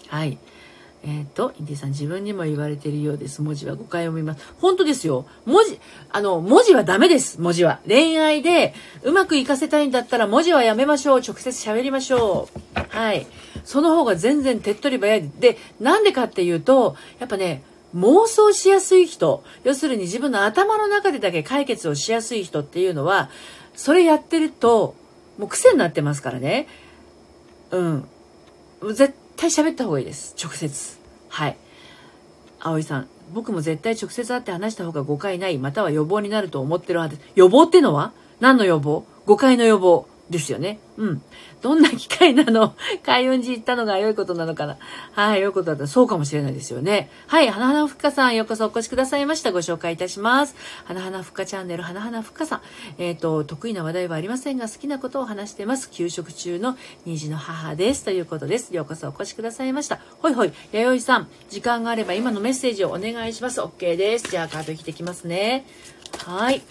[0.07, 0.37] はい。
[1.05, 3.43] えっ、ー、と、インディさん自分にも言われているようです。
[3.43, 4.53] 文字は5回読みます。
[4.59, 5.25] 本当ですよ。
[5.45, 5.79] 文字、
[6.11, 7.39] あの、文字はダメです。
[7.39, 7.79] 文字は。
[7.87, 11.19] 恋愛でうまくいかせたいんだったら文字はやめましょう。
[11.19, 12.79] 直接喋りましょう。
[12.89, 13.27] はい。
[13.63, 15.29] その方が全然手っ取り早い。
[15.39, 17.63] で、なんでかっていうと、やっぱね、
[17.95, 23.29] 妄想しやすい人、要するに自分の頭の中でだけ解決をしやすい人っていうのは、
[23.73, 24.95] それやってると、
[25.37, 26.67] もう癖になってますからね。
[27.71, 28.05] うん。
[28.93, 30.35] 絶対喋った方がいいです。
[30.41, 30.97] 直接。
[31.29, 31.57] はい。
[32.59, 37.17] 葵さん、僕も絶対直接会って話した方が誤解ない、または予防になると思ってるはず。
[37.35, 38.11] 予防ってのは？
[38.39, 39.05] 何の予防？
[39.25, 40.07] 誤解の予防。
[40.29, 40.79] ですよね。
[40.97, 41.21] うん。
[41.61, 42.75] どんな機会なの？
[43.05, 44.77] 開運寺行ったのが良いことなのかな？
[45.11, 47.11] はい、良いことだったらそうかもしれないですよね。
[47.27, 49.51] はい、花々ふっかさん、ようこそお越しくださいました。
[49.51, 50.55] ご紹介いたします。
[50.85, 52.61] 花々ふっかチャンネル、花々ふっかさん。
[52.97, 55.91] えっ、ー、と、得意な話題はありませんが、好きなことを話してます。
[55.91, 58.03] 給食中の虹の母です。
[58.03, 58.75] ということです。
[58.75, 59.99] ようこそお越しくださいました。
[60.19, 63.61] ほいほい、弥生さん、時間があれば今のメッセージをお願いします。
[63.61, 64.31] OK です。
[64.31, 65.65] じゃあカード引いてきますね。
[66.25, 66.63] はい。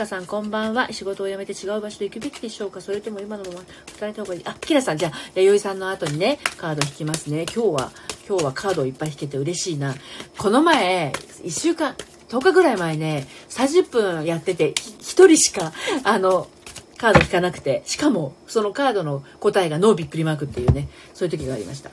[0.00, 0.90] かさんこんばんは。
[0.92, 2.80] 仕事を辞めて違う場所で行くべきでしょうか？
[2.80, 3.60] それとも今のまま
[3.98, 4.42] 働いた方がいい？
[4.46, 7.44] あ、キラさん、じゃあ、弥生さんの後にね、カード引きますね。
[7.54, 7.92] 今日は、
[8.26, 9.94] 今日はカードをいっぱい引けて嬉しいな。
[10.38, 11.96] この前、1週間、
[12.30, 16.48] 10日ぐらい前ね、30分やってて、1人しか、あの、
[16.96, 21.90] カード引かなくて、しかも、そのカードの答えがノーびっくりマークっていうね、そういう時がありました。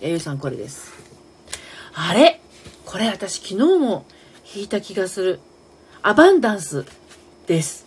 [0.00, 0.92] 弥生さん、これです。
[1.94, 2.40] あれ？
[2.84, 4.04] これ私昨日も
[4.52, 5.40] 引いた気がする。
[6.02, 6.86] アバンダンス
[7.50, 7.84] です。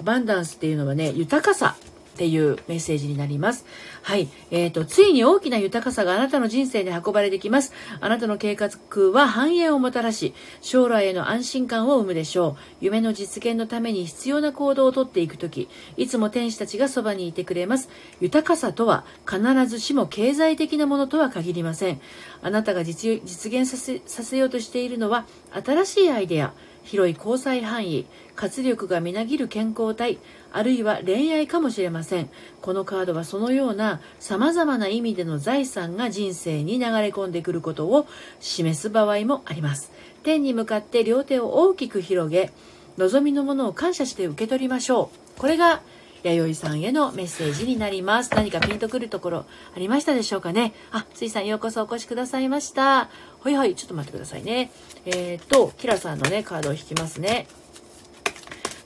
[0.00, 3.66] アバンダンスっていうのはね、豊かさっていうメッセージになります。
[4.00, 4.30] はい。
[4.50, 7.74] えっ、ー、と、ついに大きな豊かさがあなたの人生で運ばれてきます。
[8.00, 8.70] あなたの計画
[9.12, 10.32] は繁栄をもたらし、
[10.62, 12.62] 将来への安心感を生むでしょう。
[12.80, 17.90] 夢の実現のために必要な行動をとっていくとき、いつも天使たちがそばにいてくれます。
[18.20, 22.00] 豊かさとは必ずしも経済的なものとは限りません。
[22.40, 25.26] あなたが実現させさせようとしているのは、
[25.62, 30.18] 新しいアイデア、広い交際範囲、活力がみなぎる健康体、
[30.52, 32.28] あるいは恋愛かもしれません。
[32.60, 38.06] このカードはそのようなさまざまな意味での財産が人生に流れ込んでくることを
[38.40, 39.92] 示す場合もあります。
[40.22, 42.52] 天に向かって両手を大きく広げ、
[42.98, 45.40] 望みのものを感謝して受け取りましょう。
[45.40, 45.82] これが
[46.22, 48.30] 弥生さんへのメッセージになります。
[48.34, 50.72] 何かピンとくるところありましたでしょうかね？
[50.90, 53.08] あ、ついさんようこそお越しくださいました。
[53.40, 54.70] ほいほい、ちょっと待ってくださいね。
[55.04, 57.48] えっ、と、キラさんのね、カードを引きますね。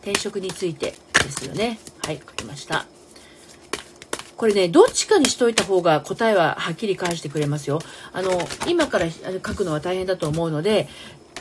[0.03, 0.95] 転職について
[1.25, 1.79] ですよね。
[2.05, 2.87] はい、書きました。
[4.37, 7.81] これね、どっちかにしといた方が答えははっきり返してくれますよ。
[8.13, 8.31] あの、
[8.69, 10.89] 今から書くのは大変だと思うので、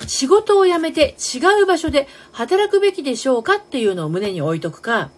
[0.07, 5.09] 仕事を辞めて違う場所で働くべきでしょうかっていうのを胸に置いとくか、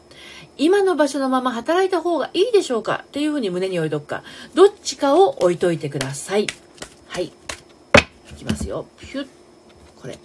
[0.58, 3.04] 今の場所のまま働いた方がいいでしょうか？
[3.06, 6.48] っていうふうに胸に置いとくか、どっちかを置いといてください。
[7.08, 7.32] はい。
[8.38, 8.86] きますよ。
[9.00, 9.28] ピュッ。
[10.00, 10.18] これ。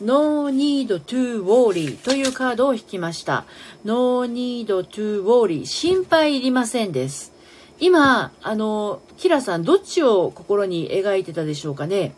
[0.00, 3.44] No need to worry というカードを引きました。
[3.84, 7.32] No need to worry 心配いりませんです。
[7.78, 12.14] 今、あの、キラさんどっちを心に描いてたでしょうかね？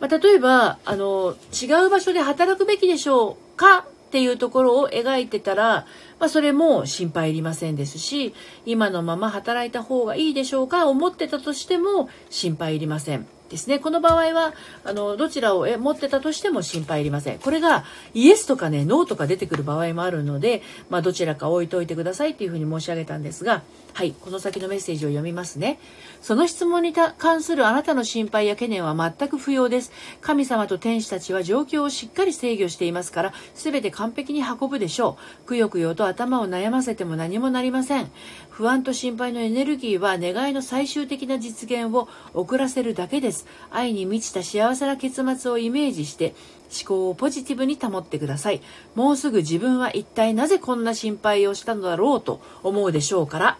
[0.00, 3.86] まあ、例えば、あの、違う場所で働くべきでしょうか？
[4.14, 5.86] っていうところを描いてたら、
[6.20, 8.32] まあ、それも心配いりませんですし、
[8.64, 13.26] 今のまま働いた方がいいでしょうか思ってたとしても心配いりません。
[13.50, 13.80] ですね。
[13.80, 17.40] この場合は、あの、どちらを持ってたとしても心配いりません。
[17.40, 23.62] これが、イエスとかね、ノーとか出てくる場合もあるので、まあ、どちらか置いといてくださいっていうふうに申し上げたんですが、
[23.94, 25.78] はい、この先のメッセージを読みますね。
[26.20, 29.92] その質問に関するあなたの心配や懸念は全く不要です。
[30.20, 35.46] 神様と天使たちは状況をしっかり制御していますから、全て完璧に運ぶでしょう。
[35.46, 38.10] くよくよと頭を悩ませても何もなりません。
[38.50, 43.46] 不安と心配のエネルギーは願いの最終的な実現を遅らせるだけです。
[43.70, 46.34] 愛に満ちた幸せな結末をイメージして
[46.76, 48.60] 思考をポジティブに保ってください。
[48.96, 53.58] もうすぐ自分は一体なぜこんな心配をしたのだろうと思うでしょうから。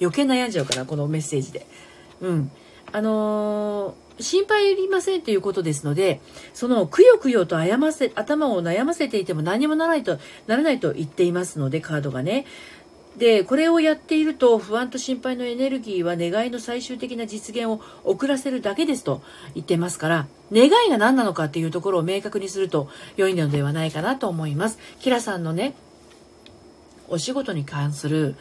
[0.00, 1.66] 余計悩んじゃうかなこのメッセージで
[2.20, 2.50] うん
[2.92, 6.20] あのー、心配いりませんということですので、
[6.54, 12.46] そのくよくよとませ、頭を悩ませていても何もならないと、ならないと言っていますので、カードがね。
[13.18, 19.22] で、これをやっていると不安と心配のエネルギーは願いの最終的な実現を遅らせるだけですと
[19.54, 24.78] 言ってますから、願いが何なのかっていうところを明確にすると良いのではないかなと思います。
[25.00, 25.74] キラさんのね、
[27.08, 28.36] お仕事に関する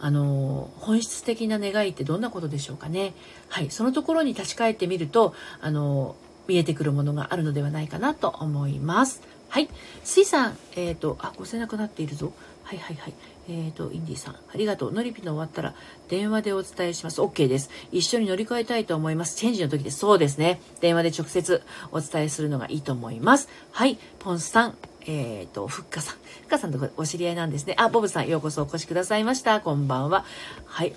[0.00, 3.12] あの本質的な願いってどんなことでしょうかね。
[3.48, 6.16] はい、そのところに立ち返ってみるとあの
[6.48, 9.22] 見えてくるものがあるのではないかなと思います。
[9.48, 9.68] はい、
[10.04, 12.32] 水さん、えっ、ー、とあごせなくなっているぞ。
[12.62, 13.14] はいはいはい。
[13.48, 14.92] えっ、ー、とインディさんありがとう。
[14.92, 15.74] ノリピの終わったら
[16.08, 17.20] 電話でお伝えします。
[17.20, 17.68] OK です。
[17.92, 19.36] 一緒に乗り換えたいと思います。
[19.36, 19.98] チェンジの時です。
[19.98, 20.60] そうですね。
[20.80, 23.48] 電話で直接お伝えするのがいいと思います。
[23.72, 26.14] はい、ポンスさん、えっ、ー、と、ふっかさん。
[26.14, 27.74] ふっかさんとお知り合いなんですね。
[27.78, 29.60] あ、ボブさん、ようこそお越しくださいました。
[29.60, 30.24] こんばんは。
[30.66, 30.92] はい。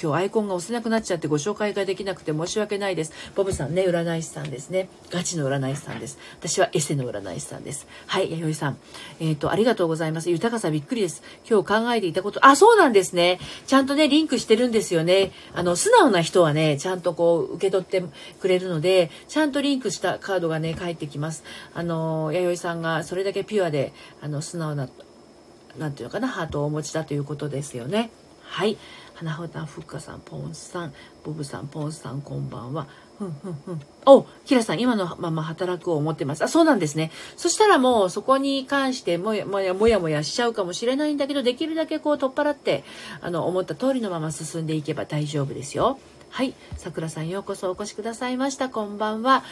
[0.00, 3.12] 今日アイコンが押せなくなっちゃってご紹介ができなくて申し訳ないです。
[3.34, 4.88] ボブさんね、占い師さんですね。
[5.10, 6.18] ガチの占い師さんです。
[6.38, 7.86] 私はエセの占い師さんです。
[8.06, 8.78] はい、弥生さん。
[9.20, 10.30] えっ、ー、と、ありがとうございます。
[10.30, 11.22] 豊かさびっくりです。
[11.48, 13.40] 今日考えていたこと、あ、そうなんですね。
[13.66, 15.32] ちゃんとね、リンクしてるんですよね。
[15.54, 18.02] あの、素直な人はね、ちゃんとこう、受け取って
[18.40, 21.44] くれるので、ちゃんとリンクしたカードがね、返ってきます。
[21.74, 24.88] あの、弥生さんがそれだけピュアで、あの素直な
[25.78, 28.10] 何て言うのかなハートをお持ちだということですよね。
[28.42, 28.78] はい
[29.14, 32.86] 花ふたふっかさんポンさんボブさんポンさんこんばんは。
[33.18, 33.80] ふんふんふん。
[34.06, 36.44] お、キラさん、今のまま働くを思ってます。
[36.44, 37.10] あ、そうなんですね。
[37.36, 42.84] そしたらもう、そこに関してもや、もや、もやもやしちゃうかもしれないんだけど、できるだけこう、取っ払って、
[43.20, 45.98] あの、思った通りのまま進んでいけば大丈夫ですよ。
[46.30, 46.54] はい。
[46.76, 48.68] さくらさんようこそお越しくださいました。
[48.68, 49.42] こんばんは。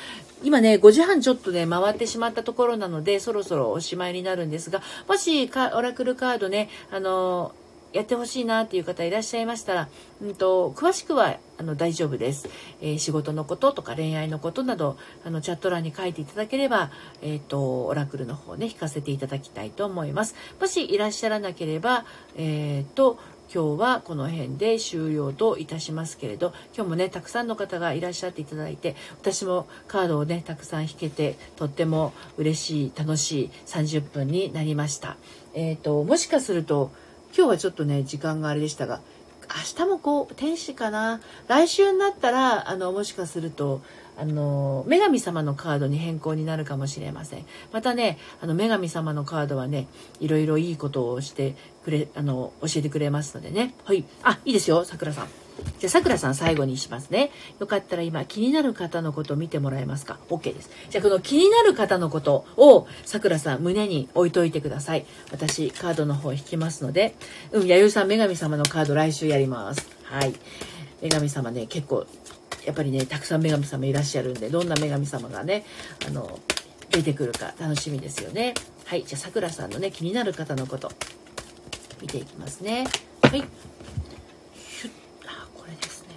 [0.42, 7.52] 今ね、5時半ちょっとね、回ってしまったところなので、そろそろおしまいになるんですが、もしオラクルカードね、あの
[7.92, 9.88] やってほしいなっていう方いらっしゃいましたら、
[10.20, 12.48] うんと、詳しくはあの大丈夫です、
[12.82, 16.90] えー、仕事のこととか恋愛のことなどあのチャット欄に書いていただければ、
[17.22, 22.04] えーと、オラクルの方ね引かせていただきたいと思いますもしいらっしゃらなければ、
[22.36, 23.18] えーと
[23.52, 35.16] 今日はこの辺で終了といたしますけれど今日もねたくさんの方がいらっしゃっていただいて私もカードをねたくさん引けてとっても嬉しい楽しい30分になりました。
[35.54, 36.90] え、ー、ともしかすると
[37.36, 39.00] 今日はちょっとね時間があれでしたが
[39.48, 41.20] 明日もこう天使かな？
[41.46, 43.80] 来週になったらあのもしかすると
[44.18, 49.88] あの女神様のカードに変更になるかもしれませんまたねあの女神様のカードはね
[50.20, 55.28] いろいろいいことをしてくれあの教えてくれますのでねはいあいいですよさくらさん
[55.78, 57.30] じゃあ、さくらさん最後にしますね。
[57.58, 60.70] よかったら今気になる方のことを見てもらえますか ?OK です。
[60.90, 65.06] じゃあ、この気になる方のことをさくらさん胸に置いといてください。
[65.32, 67.14] 私、カードの方引きますので、
[67.52, 69.88] うん、弥生さん、女神様のカード来週やります。
[70.04, 70.34] はい。
[71.02, 72.06] 女神様ね、結構
[72.64, 75.64] やっぱりねたくさん女神様いらっしゃるんでどんな女神様がね
[76.06, 76.40] あの
[76.90, 78.54] 出てくるか楽しみですよね。
[78.84, 80.90] はいじゃあさくらさんのね気になる方のこと
[82.00, 82.86] 見ていきますね。
[83.22, 83.42] はい。
[85.26, 86.08] あこれですね。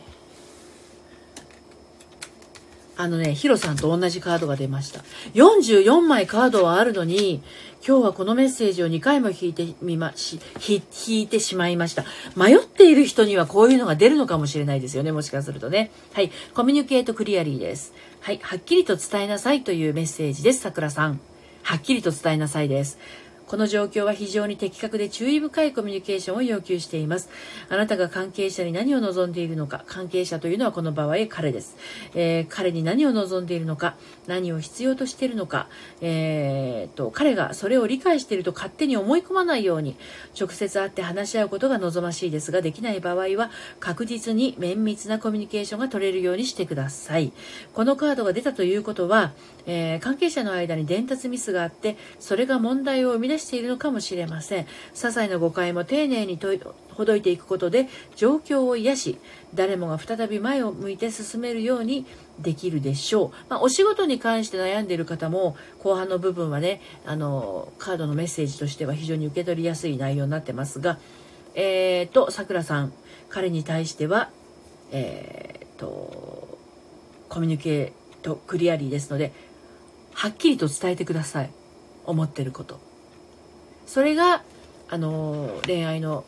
[2.98, 5.04] あのねヒロさんと同じカードが出ました。
[5.34, 7.42] 44枚カードはあるのに
[7.86, 12.04] 今日はこのメッセージを2回も引いてみまし、引いてしまいました。
[12.36, 15.12] 迷っている人にはこういうのが出るのかもしれないですよね。
[15.12, 15.92] もしかするとね。
[16.14, 16.32] はい。
[16.54, 17.94] コミュニケートクリアリーです。
[18.20, 18.40] はい。
[18.42, 20.60] はっきりと伝えなさいというメッセージです。
[20.60, 21.20] 桜さん。
[21.64, 22.98] はっきりと伝えなさいです。
[23.50, 27.30] この状況は非常に的確で注意深いコミュニケーションを要求しています。
[27.68, 31.76] あなたが関係者に何を望んでいるのか、関係者というのはこの場合彼です。
[32.14, 33.96] えー、彼に何を望んでいるのか、
[34.28, 35.68] 何を必要としているのか、
[36.00, 39.96] えー、と、彼がそれを理解していると勝手に思い込まないように、
[40.40, 47.34] 直接会って話し合うことが望ましいですが、できない場合は確実に綿密なコミュニケーションが取れるようにしてください。
[47.74, 49.34] このカードが出たということは、
[49.66, 54.66] えー、関係者の間に伝達ミスがあって、それが問題を生み出しているのかもしれません。
[54.66, 56.38] 些細な誤解も丁寧に
[57.00, 59.18] ほどいていくことで状況を癒し
[59.54, 62.06] 誰もが再び前を向いて進めるように
[62.40, 71.00] できるでしょう、まあ、お仕事に関して悩んでいる方も後半の部分はねあのカードのメッセージとしては非常に受け取りやすい内容になってますが
[71.56, 72.94] えーとさくらさん
[73.30, 74.30] 彼に対しては
[74.92, 76.58] えーと
[77.30, 77.92] コミュニケー
[78.24, 79.32] トクリアリーですので
[80.14, 81.50] はっきりと伝えてください。
[82.06, 82.89] 思ってること。
[83.90, 84.44] それが
[84.88, 86.24] あの恋愛の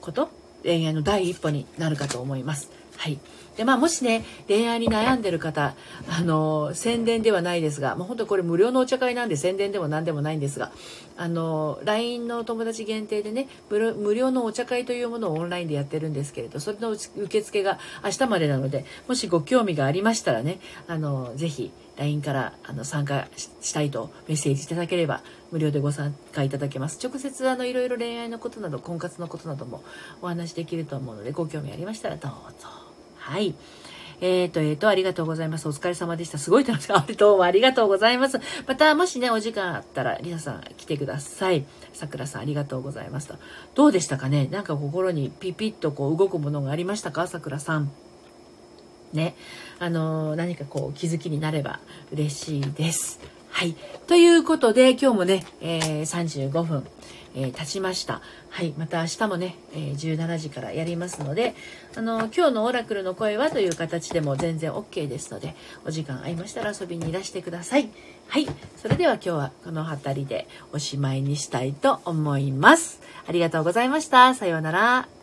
[0.00, 0.30] こと？
[0.62, 2.70] 恋愛の第一歩になるかと思います。
[2.96, 3.18] はい。
[3.56, 5.74] でまあ、もしね恋愛に悩んでる方
[6.08, 10.72] あの宣伝ではないですがもう本当これ無料のお茶会なんで宣伝でも何でもないんですが
[11.18, 26.98] あの LINE の友達限定でね無料のお茶会というものをオンラインでやってるんですけれどそれの受付が明日までなのでもしご興味がありましたらねあのぜひ LINE からあの参加したいとメッセージいただければ無料でご参加いただけます。
[27.06, 29.84] 直接あのいろいろ恋愛のことなど婚活のことなども
[30.22, 32.81] お話できると思うのでご興味ありましたらどうぞ。
[33.22, 33.54] はい。
[34.20, 35.68] えっ、ー、と、えっ、ー、と、ありがとうございます。
[35.68, 36.38] お疲れ様でした。
[36.38, 37.12] すごい楽しかった。
[37.12, 38.40] どうもありがとうございます。
[38.66, 41.64] また、もしね、お時間あったら、りなさん来てください。
[41.92, 43.36] さくらさんありがとうございますと。
[43.76, 44.48] どうでしたかね？
[44.50, 47.28] なんか心にピピッとこう動くものがありましたか？
[47.28, 47.92] さくらさん。
[49.12, 49.36] ね。
[49.78, 51.78] あのー、何かこう気づきになれば
[52.12, 53.20] 嬉しいです。
[53.50, 53.76] はい。
[54.08, 56.86] ということで、今日もね、え、35分、
[57.34, 58.22] え、経ちました。
[58.48, 58.72] はい。
[58.78, 61.54] また明日もね、え、17時からやりますので、
[61.94, 67.90] あの、今日のオラクルの声はという形でも全然 OK ですので、お時間合いましたら遊びにいらしてください。
[68.28, 68.46] はい。
[68.76, 73.00] それでは今日はこの辺りでおしまいにしたいと思います。
[73.28, 74.34] ありがとうございました。
[74.34, 75.21] さようなら。